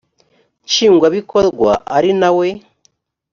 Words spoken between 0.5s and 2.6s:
nshingwabikorwa ari na we